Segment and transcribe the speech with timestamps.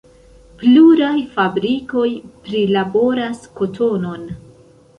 [0.61, 2.07] Pluraj fabrikoj
[2.49, 4.29] prilaboras kotonon.